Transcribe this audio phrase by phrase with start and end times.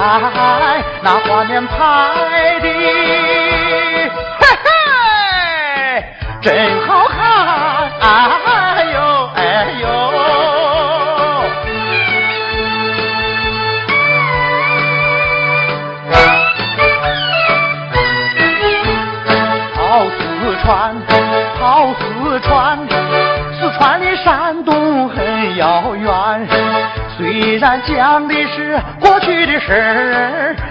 [0.00, 0.49] 啊。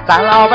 [0.09, 0.48] 三老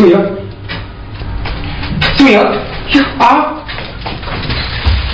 [0.00, 0.18] 秀英，
[2.16, 3.52] 秀英，啊，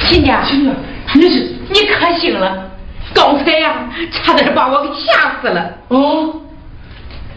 [0.06, 0.70] 亲家，亲家，
[1.14, 2.70] 你是你可醒了，
[3.12, 5.72] 刚才呀，差点把我给吓死了。
[5.88, 6.32] 哦，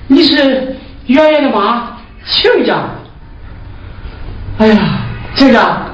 [0.05, 0.77] 你是
[1.07, 2.83] 圆圆的妈，亲家。
[4.59, 4.79] 哎呀，
[5.33, 5.87] 亲家，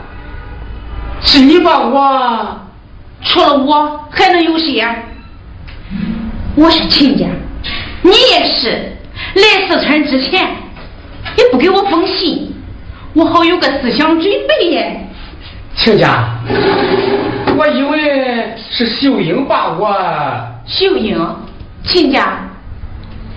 [1.22, 2.60] 是你把我，
[3.24, 4.94] 除了我还能有谁呀？
[6.56, 7.26] 我是亲家，
[8.02, 8.98] 你也是
[9.36, 10.65] 来四川之前。
[11.38, 12.54] 也不给我封信，
[13.14, 15.02] 我好有个思想准备耶。
[15.76, 16.30] 亲家，
[17.58, 19.94] 我以为是秀英把我。
[20.66, 21.18] 秀英，
[21.84, 22.40] 亲家，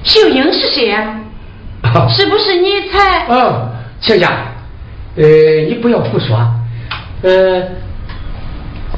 [0.04, 1.20] 秀英是谁呀？
[2.08, 3.26] 是不是你才？
[3.26, 3.68] 哦，
[4.00, 4.30] 亲家，
[5.16, 5.24] 呃，
[5.68, 6.38] 你不要胡说，
[7.22, 7.62] 呃，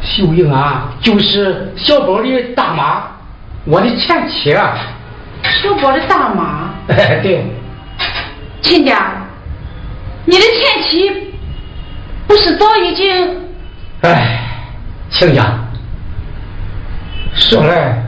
[0.02, 3.02] 秀英啊，就是小宝的大妈，
[3.64, 4.76] 我的前妻啊。
[5.42, 6.70] 小宝的大妈？
[6.88, 7.44] 哎 对。
[8.60, 9.12] 亲家，
[10.24, 11.32] 你的前妻
[12.26, 13.38] 不是早已经……
[14.02, 14.40] 哎，
[15.10, 15.58] 亲家，
[17.34, 18.02] 说来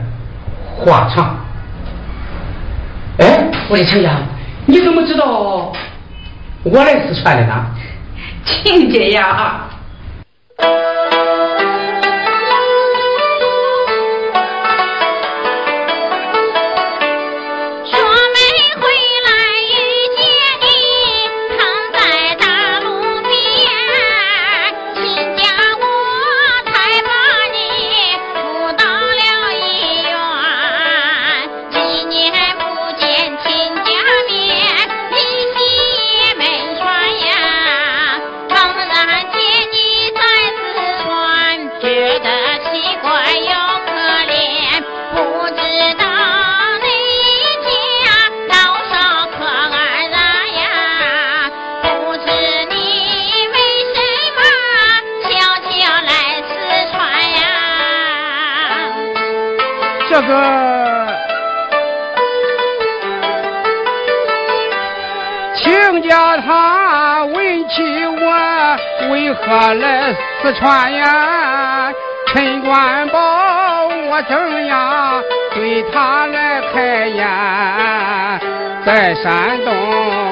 [0.77, 1.37] 话长。
[3.17, 4.11] 哎，我的亲家，
[4.65, 5.71] 你怎么知道
[6.63, 7.65] 我来四川的呢？
[8.45, 9.61] 亲家呀。
[76.73, 77.23] 开言？
[78.85, 79.73] 在山东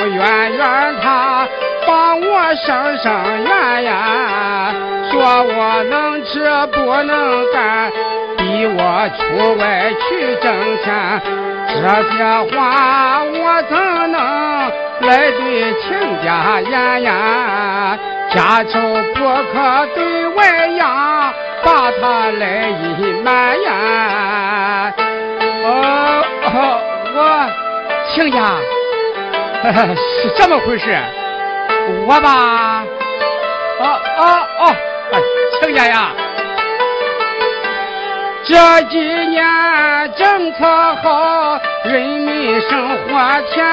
[0.09, 1.47] 远远他
[1.87, 3.09] 把我生生
[3.43, 4.73] 怨呀，
[5.09, 7.89] 说我能吃不能干。
[8.37, 9.19] 逼我出
[9.57, 10.45] 外去挣
[10.83, 11.21] 钱，
[11.67, 11.73] 这
[12.11, 12.17] 些
[12.51, 13.71] 话我怎
[14.11, 14.15] 能
[15.07, 15.87] 来对亲
[16.23, 17.09] 家言呀？
[18.33, 18.79] 家丑
[19.13, 19.19] 不
[19.53, 21.33] 可对外扬，
[21.63, 22.67] 把他来
[22.99, 23.69] 隐瞒呀。
[25.63, 26.23] 哦，
[27.15, 27.17] 我
[28.13, 28.55] 亲家
[29.93, 30.97] 是 这么回事，
[32.07, 32.83] 我吧，
[33.79, 34.21] 哦哦
[34.61, 34.63] 哦，
[35.61, 36.11] 亲家呀。
[38.43, 39.45] 这几年
[40.17, 40.65] 政策
[41.03, 43.63] 好，人民生活甜。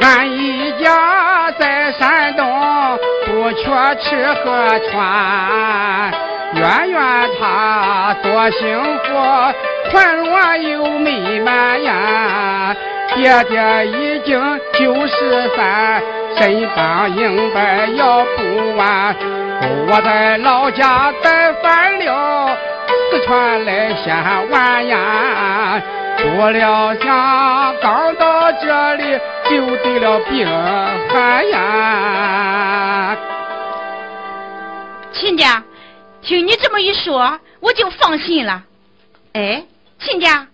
[0.00, 2.44] 俺一家在山东
[3.24, 3.64] 不缺
[4.02, 6.12] 吃和穿，
[6.54, 9.08] 圆圆她多幸福，
[9.94, 12.74] 宽容又美满呀。
[13.14, 16.02] 爹爹已经九十三，
[16.36, 19.14] 身帮硬白要不完，
[19.86, 22.58] 我在老家待饭了。
[22.88, 25.80] 四川来先玩呀，
[26.18, 30.44] 不料想刚到这里就得了病
[31.08, 33.16] 寒呀。
[35.12, 35.62] 亲家，
[36.20, 38.60] 听你这么一说，我就放心了。
[39.34, 39.62] 哎，
[40.04, 40.46] 亲家，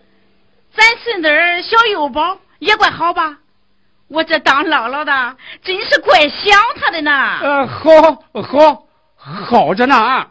[0.74, 1.28] 咱孙子
[1.62, 3.36] 小幼宝也怪好吧？
[4.08, 7.38] 我这当姥姥的真是怪想他的呢。
[7.42, 7.90] 呃，好，
[8.42, 8.82] 好，
[9.16, 10.26] 好着呢。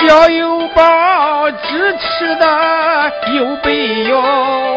[0.00, 4.20] 小油包只吃的又肥又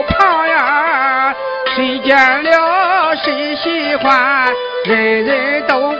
[0.09, 1.33] 胖呀，
[1.75, 4.53] 谁见了谁喜欢，
[4.85, 5.54] 人人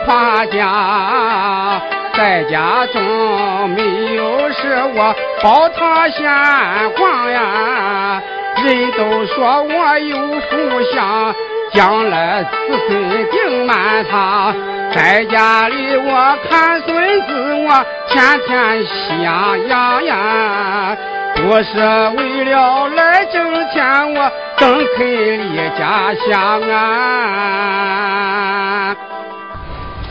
[0.05, 1.81] 夸奖。
[2.15, 5.13] 在家中没有事，我
[5.43, 6.23] 包他闲
[6.97, 8.21] 逛呀，
[8.63, 11.35] 人都说我有福相。
[11.73, 12.49] 将来子
[12.87, 14.55] 孙定满堂，
[14.93, 20.95] 在家里我看孙子，我天天喜洋洋呀。
[21.35, 21.73] 不是
[22.17, 26.85] 为了来挣钱，我更肯离家乡啊！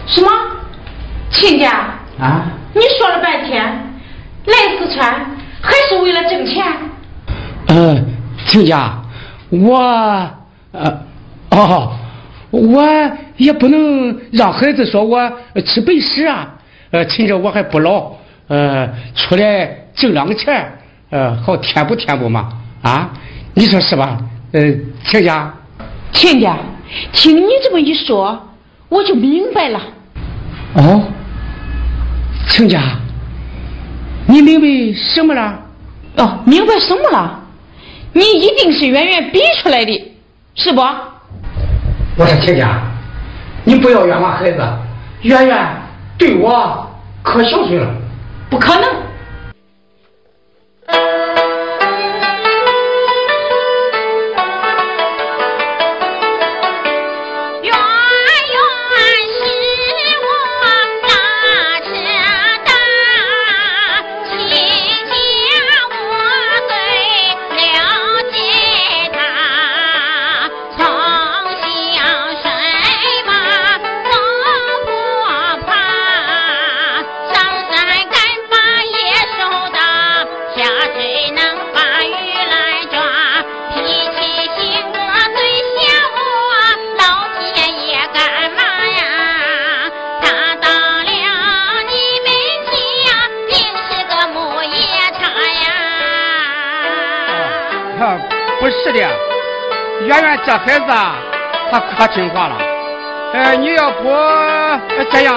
[0.06, 0.30] 什么？
[1.30, 1.70] 亲家
[2.18, 2.46] 啊？
[2.74, 3.64] 你说了半天，
[4.46, 5.12] 来四川
[5.60, 6.64] 还是为了挣钱？
[7.68, 8.04] 嗯，
[8.46, 9.02] 亲家，
[9.50, 9.78] 我
[10.72, 11.04] 呃。
[11.50, 11.92] 哦，
[12.50, 12.84] 我
[13.36, 15.30] 也不能让孩子说我
[15.64, 16.52] 吃白食啊！
[16.90, 18.10] 呃，趁着我还不老，
[18.48, 20.76] 呃，出来挣两个钱，
[21.10, 22.48] 呃，好填补填补嘛！
[22.82, 23.08] 啊，
[23.54, 24.18] 你说是吧？
[24.50, 24.60] 呃，
[25.04, 25.54] 亲家，
[26.10, 26.56] 亲家，
[27.12, 28.53] 听你这么一说，
[28.88, 29.80] 我就明白了。
[30.74, 31.02] 哦，
[32.48, 32.80] 亲家，
[34.26, 34.66] 你明白
[34.98, 35.60] 什么了？
[36.16, 37.40] 哦，明白什么了？
[38.12, 40.14] 你一定是圆圆逼出来的，
[40.54, 40.80] 是不？
[42.16, 42.80] 我说亲家，
[43.64, 44.62] 你不要冤枉孩子，
[45.22, 45.82] 圆圆
[46.16, 46.88] 对我
[47.22, 47.94] 可孝顺了，
[48.48, 48.88] 不可能。
[101.94, 102.56] 他听话了。
[103.34, 104.08] 哎，你要不
[105.10, 105.34] 这样？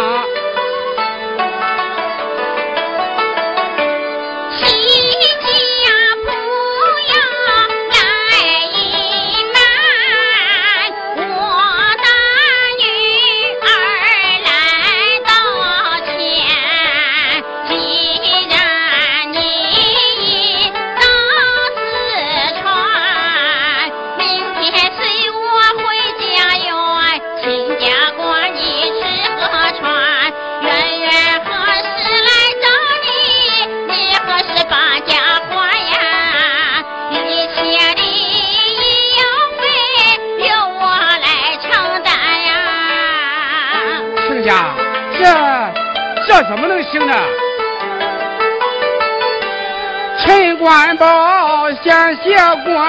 [51.97, 52.85] 宝先写过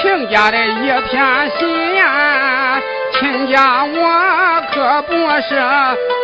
[0.00, 2.80] 亲家的一片心呀，
[3.12, 5.12] 亲家我可不
[5.42, 5.54] 是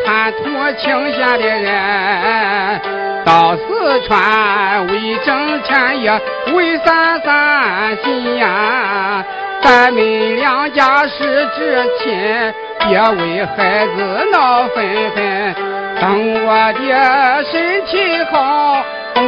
[0.07, 0.45] 贪图
[0.79, 2.81] 清闲的人，
[3.27, 6.11] 到四川为挣钱也
[6.55, 9.23] 为散散心呀。
[9.61, 12.55] 咱们两家是至亲，
[12.89, 15.55] 别为孩子闹纷纷。
[16.01, 18.83] 等我的身体好，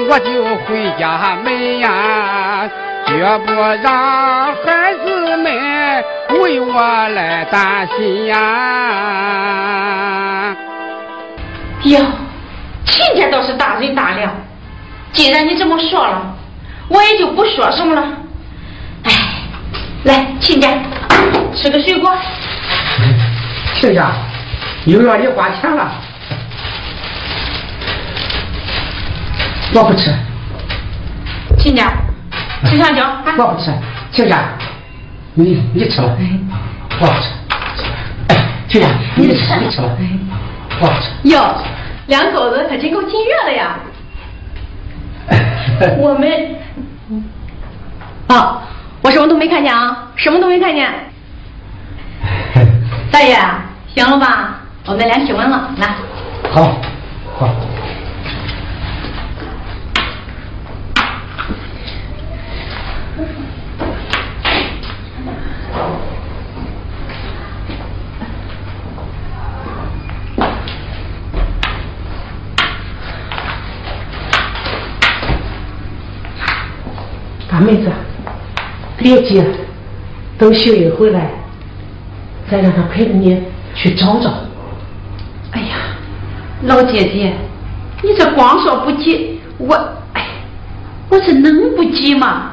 [0.08, 2.68] 我就回家门呀，
[3.06, 6.04] 绝不让孩子们
[6.40, 8.36] 为我来担心呀。
[11.84, 12.04] 哟，
[12.84, 14.34] 亲家倒是大人大量，
[15.12, 16.20] 既然你这么说了，
[16.88, 18.02] 我也就不说什么了。
[19.04, 19.12] 哎，
[20.04, 20.68] 来，亲家
[21.54, 22.12] 吃个水果。
[23.80, 24.10] 亲家，
[24.84, 25.92] 又让你花钱了。
[29.75, 30.12] 我不吃，
[31.58, 31.92] 亲家，
[32.64, 33.04] 吃香蕉。
[33.38, 33.70] 我不吃，
[34.12, 34.48] 秋霞，
[35.34, 36.08] 你你吃吧。
[36.98, 37.28] 我不吃。
[38.28, 38.36] 哎，
[38.68, 39.88] 亲家，你吃，你吃吧。
[40.80, 41.28] 我不吃。
[41.28, 41.54] 哟，
[42.06, 43.78] 两口子可真够亲热的呀。
[45.98, 46.30] 我们，
[48.28, 48.62] 啊，
[49.02, 50.90] 我什么都没看见啊，什么都没看见。
[53.12, 53.36] 大爷，
[53.94, 54.60] 行了吧？
[54.86, 55.88] 我们俩洗完了，来。
[56.50, 56.76] 好，
[57.38, 57.48] 好。
[77.48, 77.90] 大妹子，
[78.96, 79.42] 别急，
[80.38, 81.28] 等秀英回来，
[82.49, 83.42] 再让她陪着你
[83.75, 84.30] 去找找。
[85.50, 85.76] 哎呀，
[86.62, 87.35] 老姐姐，
[88.02, 89.75] 你这光说不急，我
[90.12, 90.25] 哎，
[91.11, 92.52] 我是能不急吗？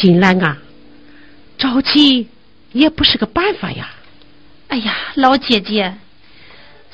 [0.00, 0.56] 金兰啊，
[1.58, 2.26] 着急
[2.72, 3.90] 也不是个办法呀。
[4.68, 5.94] 哎呀，老姐姐，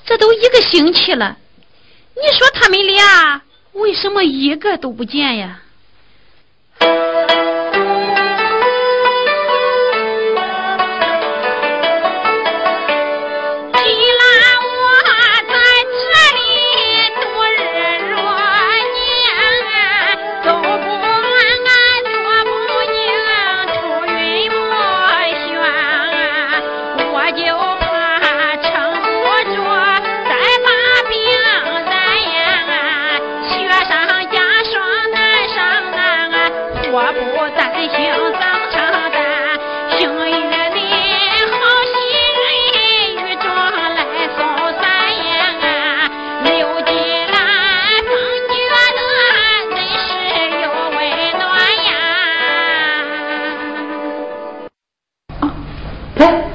[0.05, 1.37] 这都一个星期了，
[2.17, 3.43] 你说他们俩
[3.75, 5.63] 为什么一个都不见呀？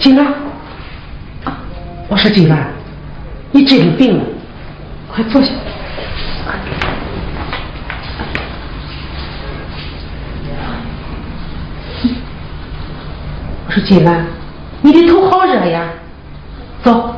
[0.01, 0.33] 金兰，
[2.07, 2.67] 我说金兰，
[3.51, 4.23] 你这个病了，
[5.13, 5.51] 快坐下。
[13.67, 14.25] 我说金兰，
[14.81, 15.87] 你的头好热呀，
[16.81, 17.15] 走，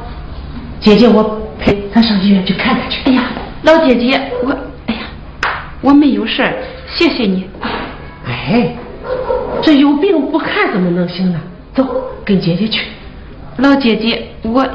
[0.81, 3.01] 姐姐我陪咱上医院去看看去。
[3.09, 3.23] 哎呀，
[3.61, 4.51] 老姐姐，我，
[4.87, 5.01] 哎呀，
[5.79, 6.53] 我没有事儿，
[6.93, 7.49] 谢谢你。
[8.27, 8.75] 哎，
[9.61, 11.39] 这有病不看怎么能行呢？
[11.73, 11.83] 走，
[12.25, 12.81] 跟姐姐去。
[13.57, 14.67] 老姐姐，我。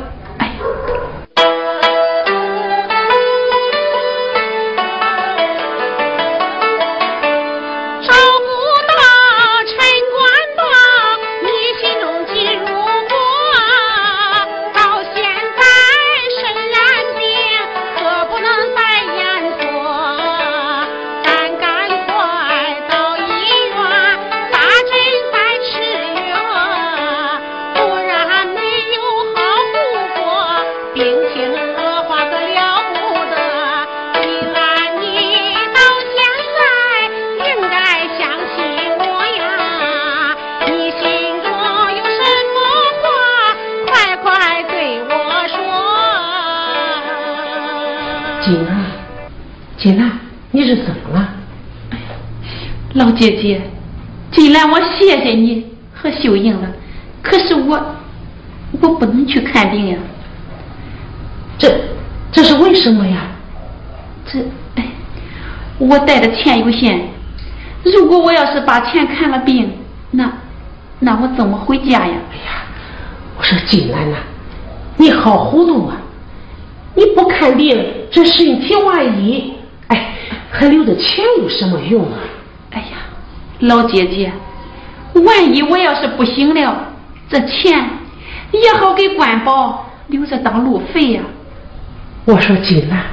[53.17, 53.61] 姐姐，
[54.31, 56.69] 金兰，我谢谢你和秀英了，
[57.21, 57.81] 可是我
[58.81, 59.97] 我不能去看病呀。
[61.59, 61.69] 这
[62.31, 63.26] 这是为什么呀？
[64.25, 64.38] 这
[64.76, 64.87] 哎，
[65.78, 67.00] 我带的钱有限，
[67.83, 69.71] 如果我要是把钱看了病，
[70.12, 70.33] 那
[71.00, 72.14] 那我怎么回家呀？
[72.31, 72.62] 哎呀，
[73.37, 74.19] 我说金兰呐，
[74.97, 75.97] 你好糊涂啊！
[76.95, 79.58] 你不看病，这身体万一哎，
[80.50, 82.19] 还留着钱有什么用啊？
[82.71, 82.99] 哎呀！
[83.61, 84.33] 老姐姐，
[85.14, 86.76] 万一我要是不行了，
[87.28, 87.85] 这钱
[88.52, 91.23] 也好给官保留着当路费呀。
[92.25, 93.05] 我说金兰，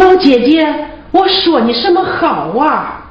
[0.00, 0.66] 老姐姐，
[1.10, 3.05] 我说你什么好啊？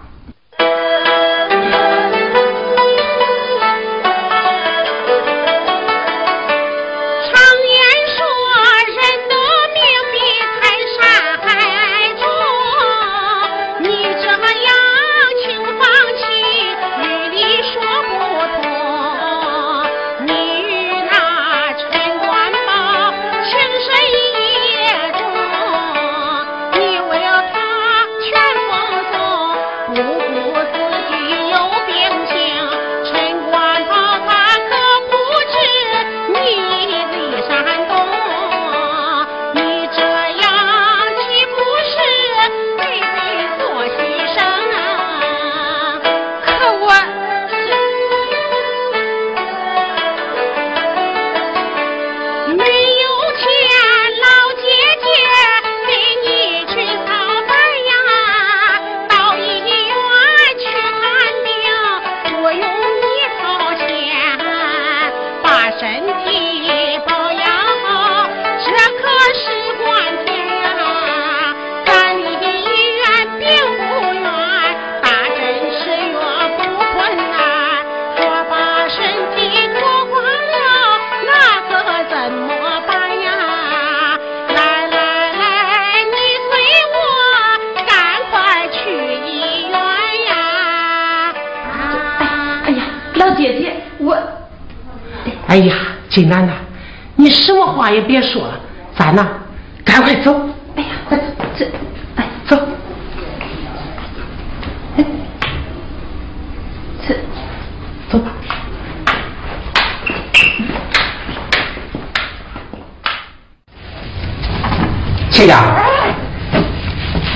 [115.45, 115.61] 亲家，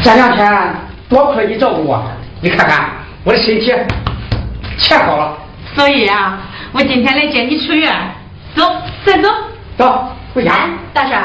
[0.02, 0.76] 这两天
[1.08, 2.04] 多亏你照顾我，
[2.42, 2.90] 你看看
[3.24, 3.72] 我的身体
[4.80, 5.38] 全好了。
[5.76, 6.40] 所以啊，
[6.72, 7.94] 我今天来接你出院。
[8.56, 8.66] 走，
[9.06, 9.30] 再走。
[9.78, 10.52] 走，回家。
[10.92, 11.20] 大婶，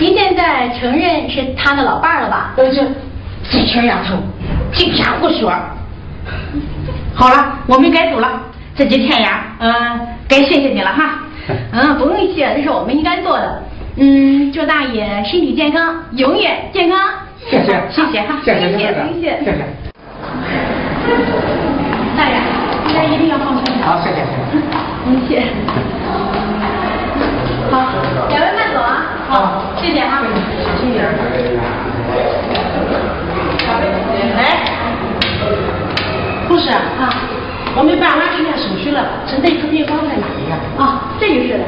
[0.00, 2.54] 您现在承认是他的老伴儿了吧？
[2.56, 2.82] 呃，这
[3.50, 4.16] 这小丫头
[4.72, 5.52] 净瞎胡说。
[7.14, 8.40] 好了，我们该走了。
[8.74, 11.18] 这几天呀，嗯，该谢谢你了哈。
[11.72, 13.62] 嗯，不用谢，这是我们应该做的。
[13.98, 16.98] 嗯，祝大爷身体健康，永远健康。
[17.48, 18.84] 谢谢，谢谢哈，谢谢，谢谢，
[19.42, 19.64] 谢谢。
[22.16, 22.34] 大爷，
[22.88, 23.64] 大家一定要放心。
[23.82, 24.16] 好，谢谢，
[25.28, 25.42] 谢谢。
[27.70, 27.88] 好，
[28.28, 29.06] 两位慢走啊。
[29.28, 30.20] 好，谢谢哈。
[30.62, 31.04] 小心点。
[34.36, 34.40] 哎，
[36.48, 37.08] 护士啊，
[37.74, 40.58] 我们办完住院手续了，正在准备房在哪里呀？
[40.78, 41.64] 啊，这就是了。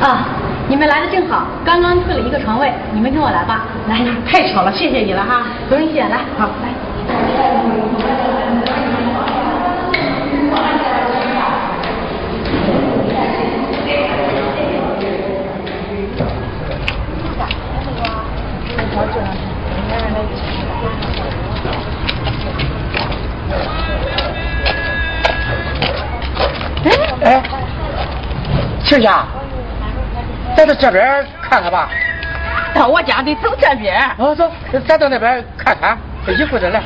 [0.00, 0.28] 啊，
[0.68, 3.64] 你们来的正好，刚刚退了一个床位，你们跟我来吧。
[3.88, 5.46] 来，太巧了，谢谢你了哈。
[5.68, 6.68] 不用谢，来，好，来。
[27.20, 27.42] 哎，
[28.84, 29.24] 亲家，
[30.58, 31.88] 咱到这边看看吧。
[32.74, 34.10] 到我家得走这边。
[34.16, 34.50] 哦，走，
[34.88, 35.96] 咱到那边看看，
[36.36, 36.82] 一会儿再来。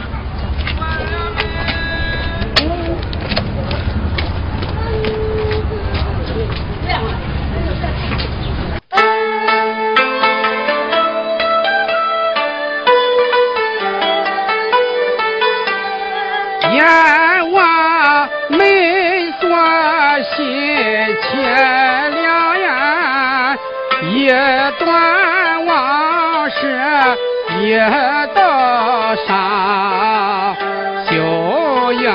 [27.89, 30.55] 一道伤，
[31.11, 31.13] 休
[31.93, 32.07] 应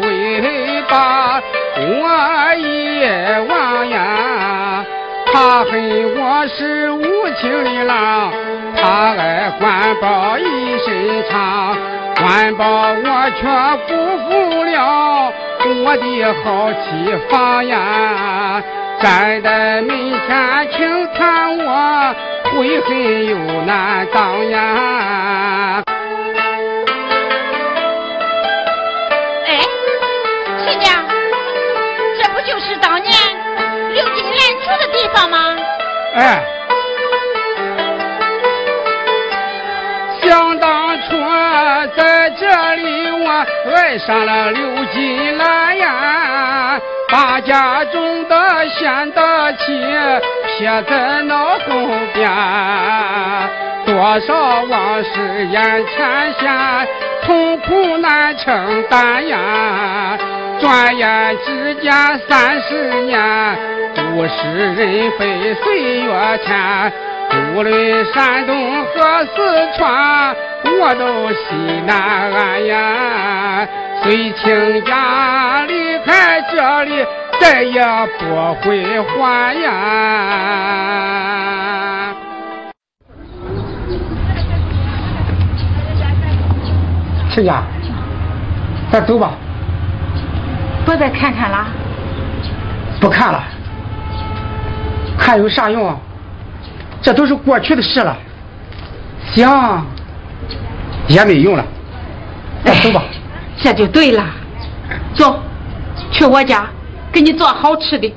[0.00, 1.40] 为把
[1.78, 3.96] 我也忘呀。
[5.32, 5.72] 他恨
[6.16, 7.02] 我是无
[7.40, 8.32] 情的狼，
[8.76, 11.76] 他爱官保一身长。
[12.18, 13.42] 官保我却
[13.86, 13.92] 辜
[14.24, 15.30] 负了
[15.84, 16.04] 我的
[16.42, 16.84] 好妻
[17.28, 18.62] 房呀，
[19.02, 19.90] 站在门
[20.26, 20.28] 前
[20.72, 22.14] 轻看我
[22.56, 25.82] 悔恨又难当呀。
[29.46, 29.60] 哎，
[30.64, 31.04] 亲家，
[32.18, 33.12] 这不就是当年
[33.92, 35.54] 刘金兰住的地方吗？
[36.14, 36.42] 哎，
[40.22, 41.08] 想当初
[41.94, 49.74] 在这里我爱上了刘金兰呀，把家中的贤的妻
[50.58, 52.30] 撇在脑后边，
[53.84, 56.88] 多少往事眼前现，
[57.22, 60.16] 痛苦难承担呀。
[60.58, 61.92] 转眼之间
[62.26, 63.20] 三十年，
[64.14, 66.90] 物是人非岁月迁。
[67.54, 70.34] 无论山东和四川，
[70.80, 71.98] 我都心难
[72.32, 73.68] 安呀。
[74.02, 77.04] 随亲家离开这里，
[77.40, 77.80] 再也
[78.18, 79.66] 不会还呀。
[87.30, 87.62] 亲家，
[88.90, 89.32] 咱走吧。
[90.84, 91.66] 不再看看了？
[93.00, 93.42] 不看了，
[95.18, 95.94] 看有啥用？
[97.02, 98.16] 这都是过去的事了，
[99.34, 99.84] 想
[101.08, 101.64] 也没用了。
[102.64, 103.02] 咱走吧。
[103.58, 104.24] 这就对了。
[105.14, 105.38] 走，
[106.10, 106.66] 去我家
[107.16, 108.12] 给你做好吃的。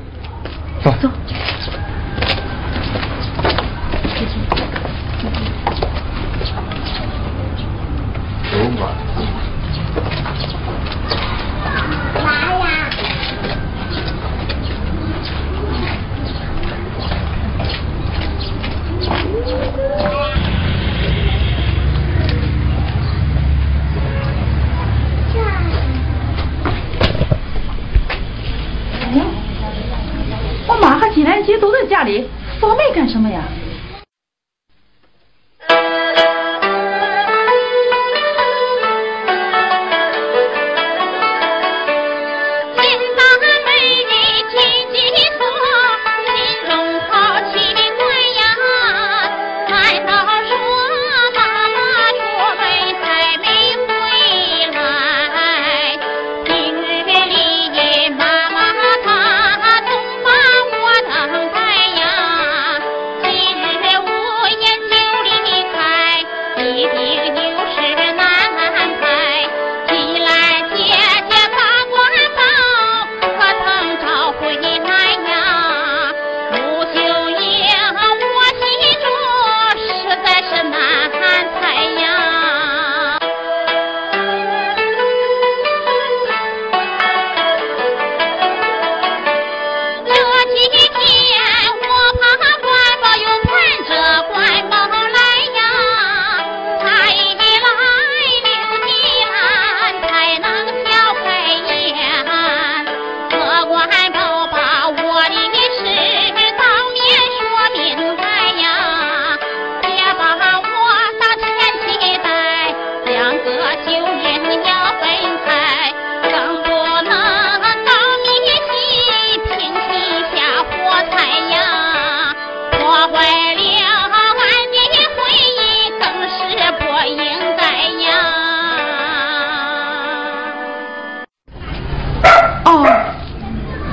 [0.83, 1.09] 走走。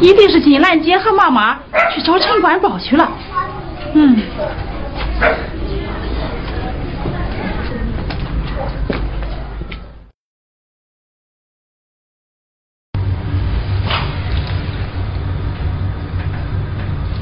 [0.01, 1.59] 一定是金兰姐和妈妈
[1.95, 3.11] 去找陈官宝去了。
[3.95, 4.17] 嗯。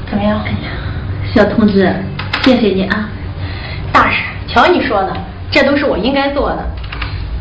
[0.09, 0.39] 怎么样？
[0.45, 0.57] 哎呀，
[1.33, 1.93] 小同志，
[2.43, 3.09] 谢谢你啊！
[3.91, 5.15] 大婶，瞧你说的，
[5.49, 6.69] 这都是我应该做的。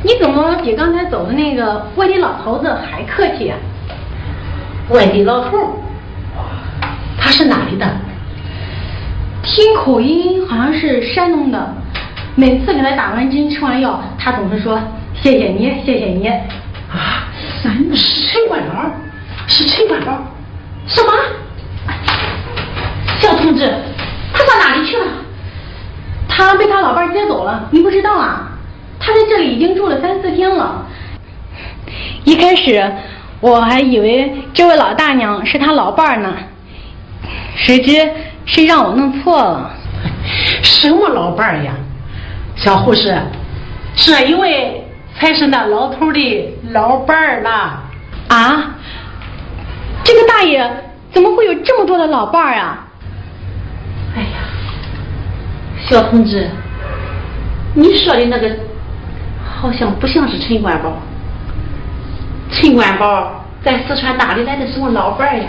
[0.03, 3.59] 你怎么比刚才走的那个外地老头子还客气啊？
[4.91, 5.79] 外地老头？
[7.19, 7.87] 他是哪里的？
[9.43, 11.75] 听口音好像是山东的。
[12.35, 14.81] 每次给他打完针、吃完药，他总是说
[15.15, 16.29] 谢谢你，谢谢你。
[16.29, 17.29] 啊，
[17.63, 18.91] 山东陈官宝，
[19.47, 20.19] 是陈官宝？
[20.87, 21.13] 什么？
[23.21, 23.73] 小同志，
[24.33, 25.07] 他上哪里去了？
[26.29, 28.51] 他被他老伴接走了，你不知道啊？
[28.99, 30.85] 他在这里已经住了三四天了。
[32.25, 32.93] 一开始
[33.45, 36.35] 我还以为这位老大娘是他老伴儿呢，
[37.55, 38.11] 谁知
[38.47, 39.71] 是让我弄错了。
[40.63, 41.75] 什么老伴儿呀？
[42.57, 43.21] 小护士，
[43.95, 44.83] 这一位
[45.19, 47.51] 才是那老头的老伴儿呢。
[48.29, 48.77] 啊？
[50.03, 50.67] 这个大爷
[51.13, 52.87] 怎么会有这么多的老伴儿啊？
[54.17, 54.39] 哎呀，
[55.87, 56.49] 小同志，
[57.75, 58.57] 你说的那个
[59.45, 60.97] 好像不像是陈官宝。
[62.65, 65.49] 陈官宝在四川哪里来的什么老伴儿呀？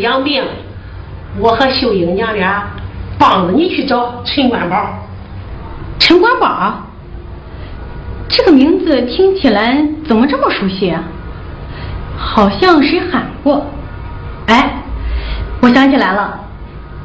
[0.00, 0.44] 养病，
[1.38, 2.64] 我和秀英娘俩
[3.18, 4.76] 帮着你去找陈官宝。
[5.98, 6.74] 陈官宝，
[8.28, 11.02] 这个名字听起来怎么这么熟悉啊？
[12.16, 13.64] 好像谁喊过。
[14.46, 14.82] 哎，
[15.60, 16.38] 我想起来了，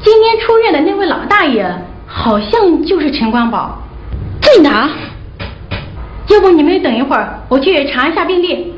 [0.02, 1.66] 今天出院的那位老大爷
[2.06, 3.78] 好像就是陈官宝。
[4.40, 4.88] 在哪？
[6.28, 8.74] 要不你们等一会儿，我去查一下病历。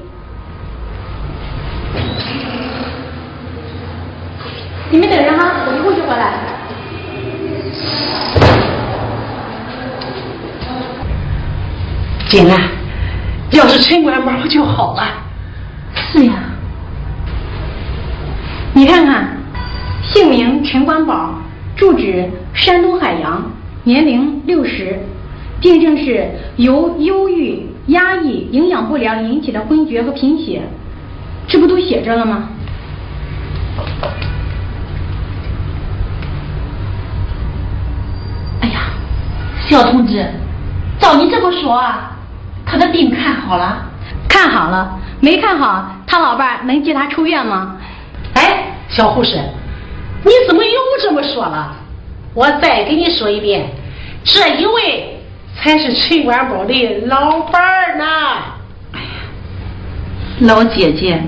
[4.90, 6.32] 你们等着哈，我一会儿就回来。
[12.26, 12.56] 姐呢，
[13.50, 15.02] 要是陈官宝就好了。
[15.94, 16.32] 是呀，
[18.72, 19.36] 你看看，
[20.02, 21.34] 姓名陈官宝，
[21.76, 23.44] 住址山东海洋，
[23.84, 24.98] 年龄六十，
[25.60, 30.62] 病症是由忧郁、压抑、营养不良引起的昏厥和贫血，
[31.46, 32.48] 这不都写着了吗？
[39.68, 40.26] 小同志，
[40.98, 42.10] 照你这么说啊，
[42.64, 43.84] 他的病看好了？
[44.26, 47.76] 看好了，没看好，他老伴儿能接他出院吗？
[48.32, 49.36] 哎，小护士，
[50.24, 51.76] 你怎么又这么说了？
[52.32, 53.68] 我再给你说一遍，
[54.24, 55.20] 这一位
[55.54, 58.04] 才是陈官宝的老伴儿呢。
[58.92, 59.06] 哎呀，
[60.40, 61.20] 老姐姐，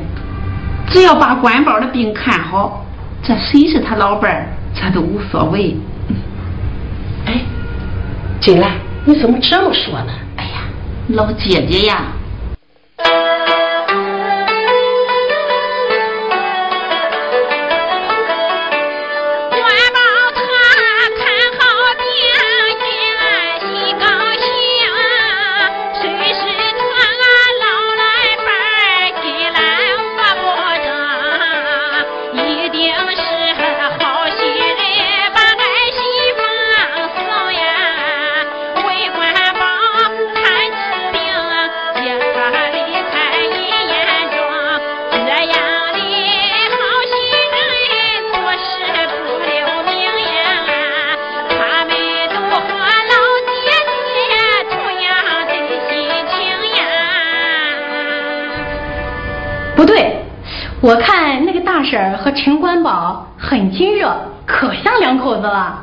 [0.88, 2.86] 只要把官宝的病看好，
[3.22, 5.76] 这谁是他老伴儿，这都无所谓。
[8.40, 8.72] 进来，
[9.04, 10.12] 你怎么这么说呢？
[10.36, 10.62] 哎呀，
[11.08, 12.06] 老姐姐呀。
[60.80, 64.10] 我看那个大婶儿和陈官宝很亲热，
[64.46, 65.78] 可像两口子了。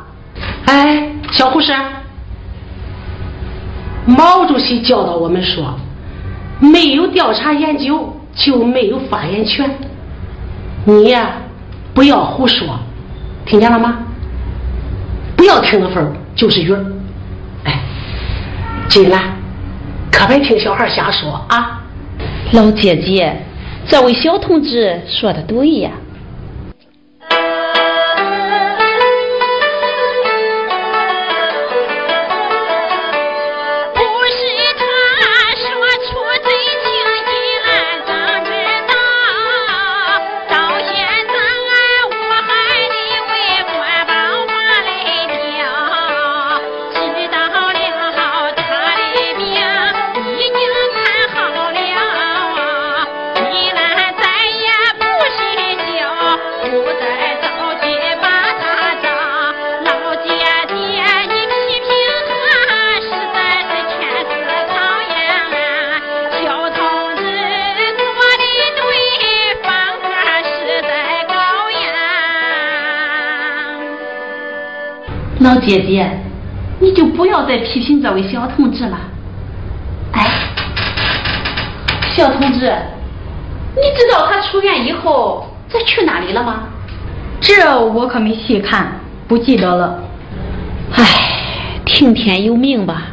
[0.66, 1.72] 哎，小护士，
[4.06, 5.76] 毛主席教导我们说，
[6.60, 9.70] 没有调查研究就没有发言权。
[10.84, 11.30] 你呀，
[11.94, 12.80] 不要胡说，
[13.46, 14.00] 听见了吗？
[15.36, 16.84] 不要听了风就是雨儿。
[17.66, 17.80] 哎，
[18.90, 19.22] 金兰，
[20.12, 21.84] 可别听小孩瞎说啊！
[22.54, 23.44] 老姐姐。
[23.88, 25.92] 这位小同志说的对呀。
[75.40, 76.10] 老姐姐，
[76.80, 78.98] 你就不要再批评这位小同志了。
[80.14, 80.26] 哎，
[82.12, 82.76] 小同志，
[83.76, 86.64] 你知道他出院以后这去哪里了吗？
[87.40, 90.00] 这我可没细看，不记得了。
[90.96, 91.04] 哎，
[91.86, 93.04] 听天由命吧。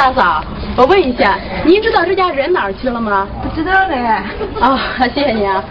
[0.00, 0.42] 大嫂，
[0.76, 3.28] 我问一下，您知道这家人哪儿去了吗？
[3.42, 3.96] 不知道嘞。
[4.58, 4.80] 啊，
[5.14, 5.62] 谢谢你啊。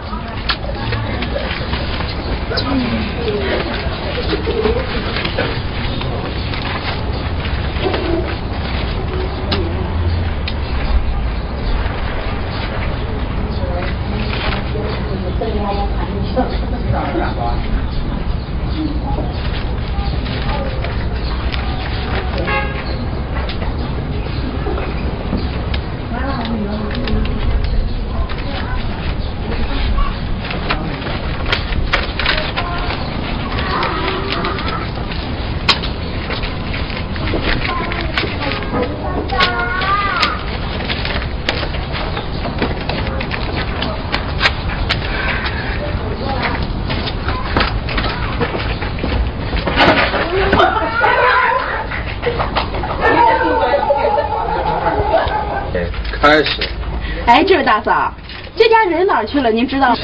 [57.40, 58.12] 哎，这位大嫂，
[58.54, 59.50] 这家人哪儿去了？
[59.50, 59.96] 您知道吗？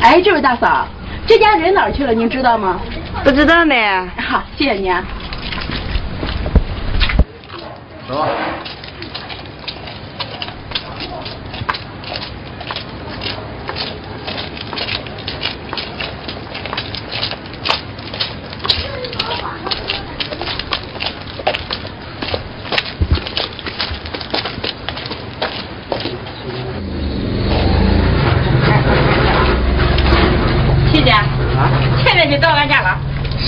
[0.00, 0.86] 哎，这位大嫂，
[1.26, 2.14] 这家人哪儿去了？
[2.14, 2.80] 您知道吗？
[3.22, 3.74] 不知道呢。
[4.16, 5.04] 好，谢谢您啊。
[8.08, 8.26] 走。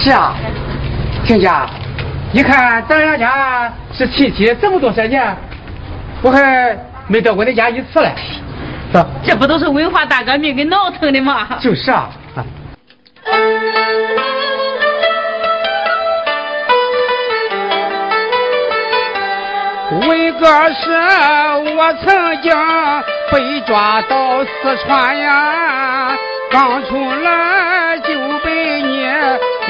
[0.01, 0.35] 是啊，
[1.39, 1.69] 亲家，
[2.33, 5.37] 你看咱两家是亲戚这么多少年，
[6.21, 6.77] 我还
[7.07, 8.13] 没到过你家一次嘞。
[8.93, 11.47] 走，这不都是文化大革命给闹腾的吗？
[11.61, 12.11] 就是啊。
[19.91, 20.91] 文革时，
[21.77, 22.53] 我曾经
[23.31, 26.17] 被抓到四川呀，
[26.51, 27.58] 刚出来。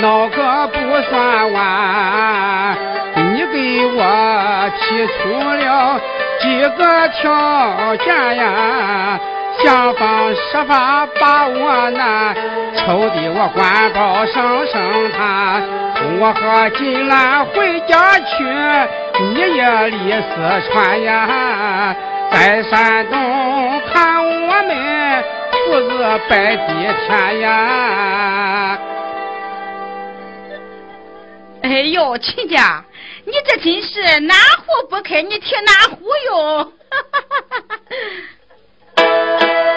[0.01, 0.79] 闹个不
[1.11, 2.77] 算完，
[3.17, 6.01] 你给我提出了
[6.41, 9.19] 几个条件呀，
[9.61, 12.33] 想方设法把我难，
[12.77, 15.61] 愁的我官包上升他，
[16.21, 18.45] 我和金兰回家去，
[19.35, 20.29] 你也离四
[20.71, 21.97] 川呀，
[22.31, 23.19] 在山东
[23.93, 26.69] 看我们父子拜地
[27.07, 28.79] 天呀。
[31.69, 32.83] 哎呦，亲家，
[33.27, 36.65] 你这真是哪壶不开你提哪壶哟！
[36.65, 37.77] 哈哈哈哈
[38.97, 39.68] 哈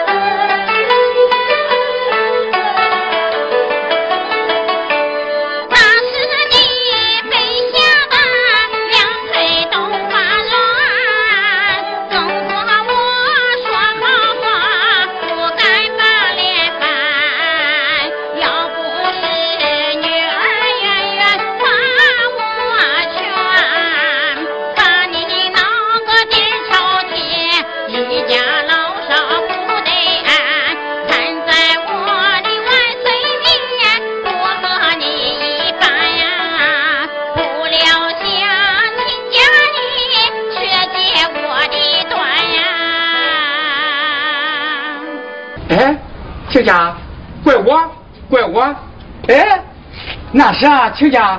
[50.32, 51.38] 那是啊，亲家，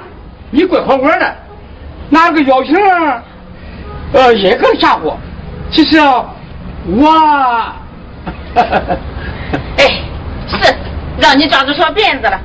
[0.51, 1.25] 你怪好我呢，
[2.09, 2.75] 拿个药瓶，
[4.13, 5.15] 呃，也可吓唬。
[5.71, 6.23] 其实啊
[6.85, 7.09] 我，
[9.77, 10.03] 哎，
[10.47, 10.75] 是，
[11.17, 12.39] 让你抓住小辫子了，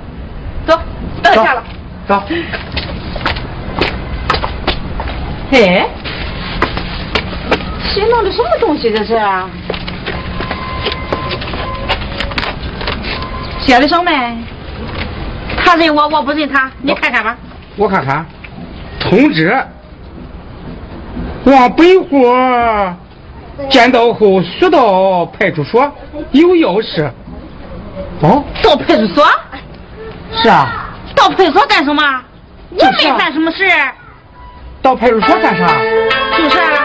[0.66, 0.80] 走，
[1.22, 1.62] 到家了，
[2.08, 2.22] 走。
[5.52, 5.86] 哎，
[7.90, 9.20] 谁弄的什么东西这是？
[13.60, 14.10] 写的什么？
[15.68, 17.36] 他认我，我不认他，你看看吧。
[17.76, 18.24] 我看看，
[18.98, 19.54] 通知
[21.44, 22.24] 往北户
[23.68, 25.92] 见到后，速到派出所，
[26.30, 27.12] 有要事。
[28.22, 29.26] 哦，到派出所？
[30.32, 30.86] 是啊。
[31.14, 32.02] 到派出所干什么？
[32.70, 33.68] 我没办什么事。
[34.80, 35.66] 到派出所干啥？
[36.38, 36.58] 就是。
[36.60, 36.84] 啊。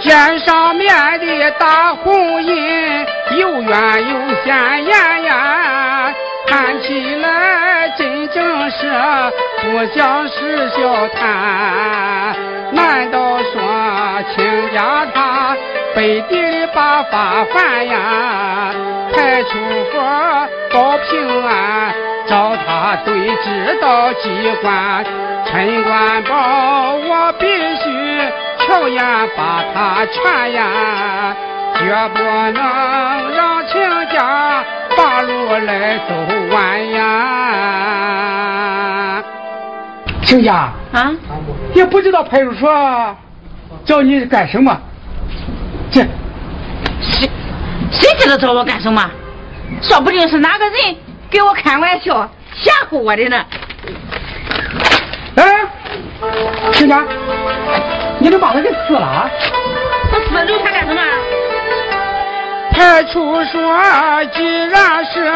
[0.00, 3.06] 见上面的大红印，
[3.36, 6.12] 又圆又显眼呀，
[6.46, 8.90] 看起来真正是
[9.62, 12.34] 不像是小摊。
[12.72, 15.56] 难道说亲家他
[15.94, 18.72] 背地里把法犯呀？
[19.12, 19.58] 派出
[19.90, 20.00] 所
[20.72, 21.94] 保平安，
[22.28, 23.12] 找他对
[23.42, 24.28] 质到机
[24.62, 25.04] 关，
[25.46, 27.90] 陈官保我必须。
[28.66, 29.02] 条眼
[29.36, 31.34] 把他劝呀，
[31.74, 31.80] 绝
[32.14, 32.22] 不
[32.52, 32.62] 能
[35.50, 36.14] 把路来走
[36.54, 37.00] 完呀。
[40.22, 41.12] 亲家啊，
[41.74, 42.70] 也不知道派出所
[43.84, 44.80] 找你干什么。
[45.90, 46.02] 这
[47.00, 47.28] 谁
[47.90, 49.10] 谁知道找我干什么？
[49.82, 50.74] 说不定是哪个人
[51.28, 53.44] 给我开玩笑吓唬我的呢。
[55.34, 55.66] 哎，
[56.74, 57.04] 亲家。
[58.20, 59.28] 你都把他给撕了啊？
[60.12, 61.02] 我撕留他干什么？
[62.80, 63.60] 派出所
[64.32, 65.30] 既然是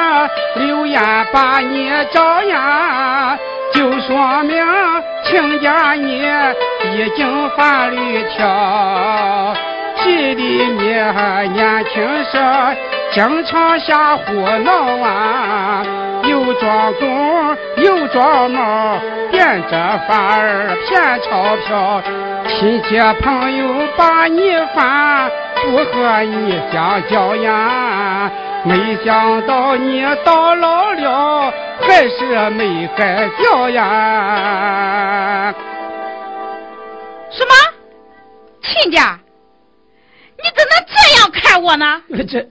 [0.55, 0.99] 留言
[1.31, 3.39] 把你找呀，
[3.71, 4.67] 就说明
[5.27, 6.23] 亲家你
[6.91, 9.55] 已经犯律条，
[10.03, 10.95] 记得你
[11.53, 12.39] 年轻时
[13.13, 14.73] 经常瞎胡闹
[15.07, 15.85] 啊。
[16.27, 18.97] 又装工，又装帽，
[19.31, 22.03] 变着法儿骗钞票。
[22.49, 25.31] 亲戚朋友把你烦，
[25.71, 28.31] 不和你家交呀。
[28.65, 35.55] 没想到你到老了，还是没改叫呀。
[37.31, 37.53] 什么？
[38.63, 39.19] 亲家，
[40.43, 42.03] 你怎能这样看我呢？
[42.27, 42.49] 这。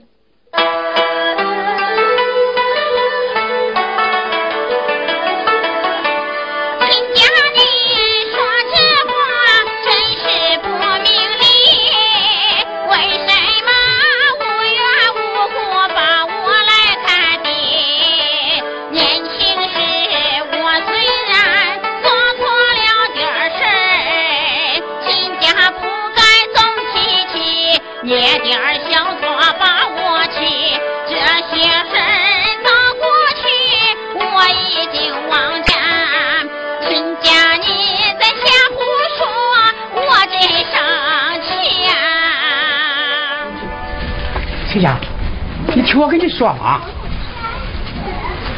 [46.44, 46.78] 干嘛，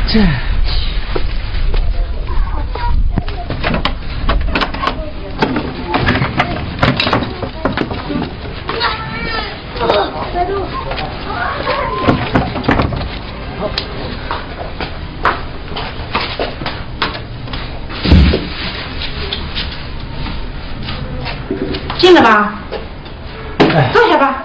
[0.08, 0.18] 这。
[21.98, 22.52] 进来吧，
[23.92, 24.42] 坐下吧。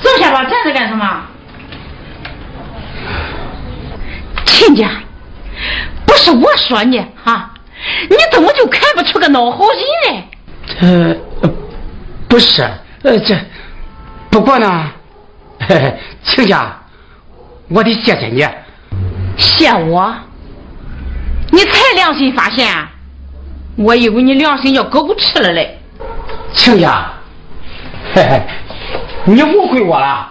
[0.00, 1.22] 坐下吧，站着干什么？
[4.64, 4.90] 亲家，
[6.06, 7.52] 不是我说你啊，
[8.08, 9.78] 你怎么就看不出个孬好人
[10.14, 10.28] 来？
[10.80, 11.14] 呃，
[12.26, 12.62] 不是，
[13.02, 13.36] 呃，这
[14.30, 14.90] 不过呢，
[16.22, 16.74] 亲家，
[17.68, 18.48] 我得谢谢你。
[19.36, 20.14] 谢我？
[21.50, 22.66] 你才良心发现？
[22.74, 22.90] 啊
[23.76, 25.78] 我以为你良心要狗吃了嘞。
[26.54, 27.12] 亲家，
[28.14, 28.42] 嘿嘿，
[29.24, 30.30] 你误会我了。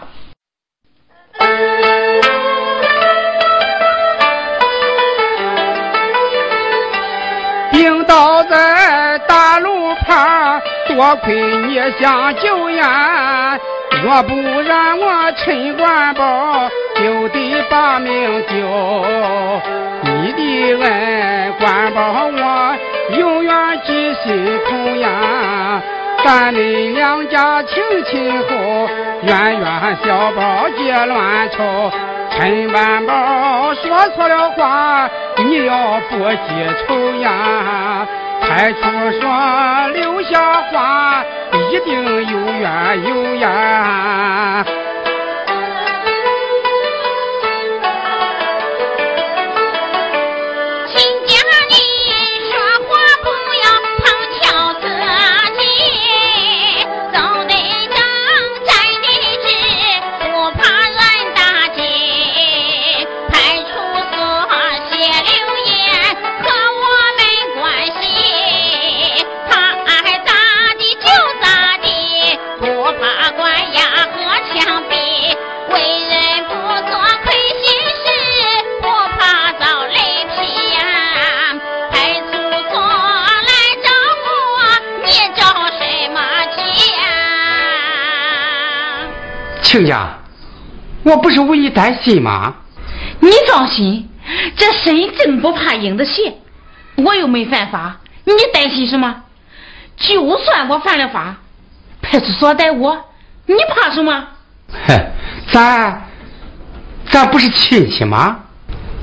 [8.06, 11.36] 倒在大路旁，多亏
[11.68, 13.58] 你相救呀！
[14.04, 19.06] 若不然我陈官宝就得把命丢。
[20.04, 22.76] 你的恩，官宝我
[23.18, 23.54] 永远
[23.86, 25.82] 记心头呀！
[26.26, 28.89] 咱们两家亲亲厚，
[29.24, 31.91] 冤冤小宝结乱仇。
[32.36, 38.08] 陈万宝说错了话，你要不记仇呀？
[38.42, 38.80] 派出
[39.22, 41.24] 所留下话，
[41.72, 44.66] 一定有冤有呀。
[89.74, 90.07] 亲家，
[91.01, 92.53] 我不是为你担心吗？
[93.19, 94.07] 你放心，
[94.55, 96.32] 这身正不怕影子斜，
[96.97, 99.24] 我又没犯法，你担心什么？
[99.97, 101.38] 就算我犯了法，
[102.03, 102.95] 派出所逮我，
[103.47, 104.28] 你怕什么？
[104.86, 105.05] 哼，
[105.51, 106.03] 咱
[107.09, 108.41] 咱不是亲戚吗？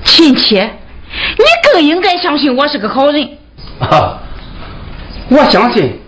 [0.05, 3.29] 亲戚，你更应该相信我是个好人。
[3.81, 4.21] 啊，
[5.31, 5.99] 我相信，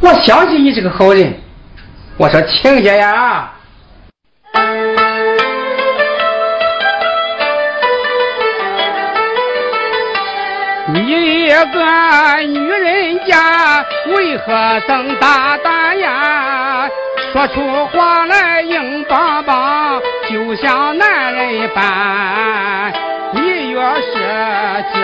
[0.00, 1.32] 我相信你是个好人。
[2.16, 3.52] 我说亲家呀。
[10.86, 13.84] 你一个女人家，
[14.14, 16.88] 为何这大胆呀？
[17.32, 20.00] 说出话来硬邦邦，
[20.30, 22.92] 就像男人般。
[23.32, 25.00] 你越是这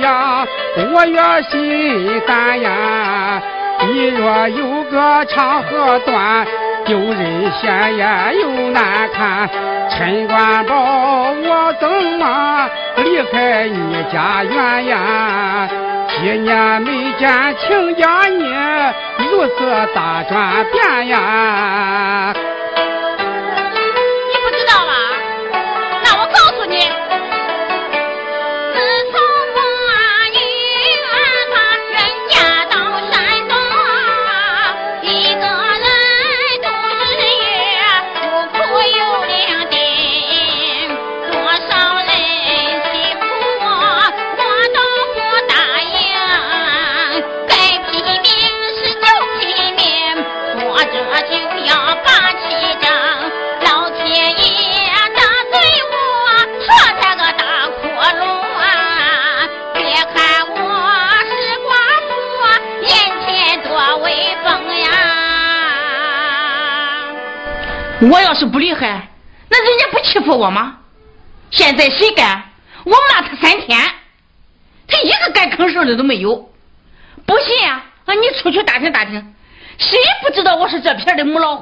[0.00, 0.46] 样，
[0.92, 3.42] 我越心寒呀。
[3.86, 6.46] 你若有个长和短。
[6.84, 9.48] 丢人现眼又难看，
[9.90, 15.68] 陈官宝，我怎么离开你家园呀？
[16.08, 18.44] 几年没见亲家你
[19.32, 22.32] 如此大转变呀？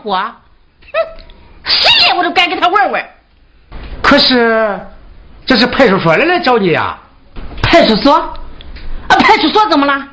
[0.05, 0.36] 片的母老虎啊？
[0.92, 0.98] 哼，
[1.64, 3.11] 谁我都敢跟他玩玩。
[4.02, 4.78] 可是，
[5.46, 6.98] 这是派出所的来找你呀？
[7.62, 8.14] 派出所？
[8.14, 10.09] 啊，派出所怎么了？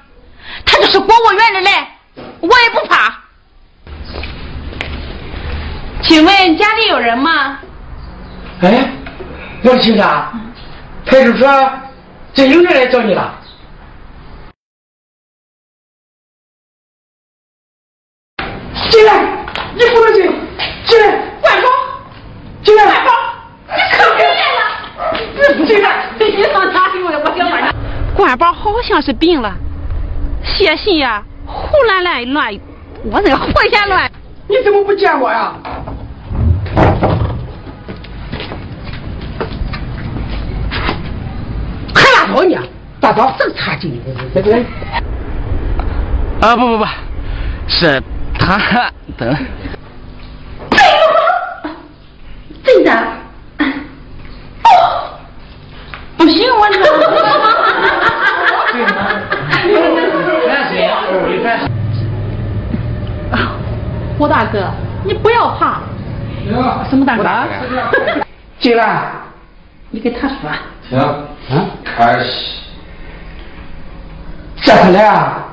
[0.66, 1.98] 他就是国务院的来，
[2.40, 3.20] 我也不怕。
[6.04, 7.60] 请问家里有人吗？
[8.62, 8.90] 哎，
[9.64, 10.32] 王青家，
[11.06, 11.72] 派出所
[12.34, 13.38] 真有人来找你了。
[18.90, 19.24] 进来，
[19.74, 20.24] 你不能进，
[20.86, 21.08] 进来，
[21.40, 21.70] 管宝，
[22.64, 23.12] 进来，管宝，
[23.68, 24.34] 你可别来
[25.60, 27.74] 了，进来，你上哪里我我想管他。
[28.16, 29.54] 管宝好像是病了，
[30.44, 32.60] 写信呀，胡乱乱乱，
[33.04, 34.12] 我这个胡言乱。
[34.48, 35.54] 你怎么不见我呀？
[41.96, 42.58] 还拉倒你！
[43.00, 44.02] 大早这差劲，
[44.34, 44.58] 这个。
[46.42, 46.86] 啊不不不，
[47.68, 48.02] 是
[48.38, 48.58] 他
[49.18, 49.38] 的。
[64.52, 64.70] 哥，
[65.06, 65.80] 你不要怕。
[66.90, 67.24] 什么大哥？
[68.60, 69.12] 进来。
[69.90, 70.36] 你给他说。
[70.90, 71.00] 行。
[71.00, 71.66] 啊。
[71.84, 72.60] 开始。
[74.58, 75.46] 这回来啊？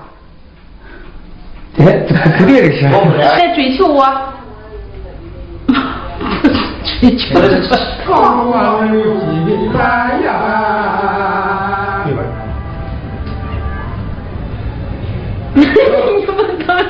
[1.79, 2.81] 哎，这肯定的是。
[3.39, 4.05] 在追求我。
[7.01, 7.39] 追求。
[15.55, 16.85] 你不能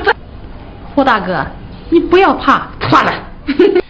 [0.94, 1.46] 胡大哥，
[1.91, 3.12] 你不要怕，错了。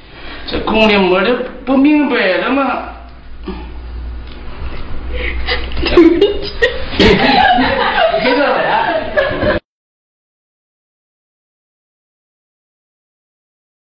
[0.51, 1.31] 这宫里摸的
[1.67, 2.83] 不明白了吗？